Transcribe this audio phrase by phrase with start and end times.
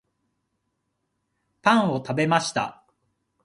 [1.61, 2.83] パンを食べました